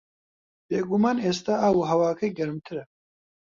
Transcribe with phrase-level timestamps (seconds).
[0.67, 2.83] بێگومان ئێستا ئاو و ھەواکەی گەرمترە